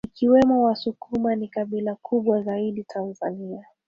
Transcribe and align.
Ikiwemo 0.07 0.63
Wasukuma 0.65 1.35
ni 1.35 1.47
kabila 1.47 1.95
kubwa 1.95 2.41
zaidi 2.41 2.83
Tanzania 2.83 3.65